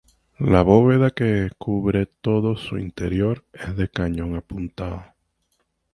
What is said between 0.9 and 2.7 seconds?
que cubre todo